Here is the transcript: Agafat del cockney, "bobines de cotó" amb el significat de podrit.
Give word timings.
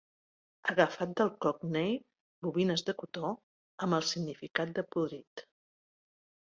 Agafat 0.71 1.11
del 1.19 1.29
cockney, 1.45 1.93
"bobines 2.47 2.85
de 2.89 2.97
cotó" 3.03 3.33
amb 3.87 4.01
el 4.01 4.09
significat 4.15 4.77
de 4.81 4.87
podrit. 4.97 5.51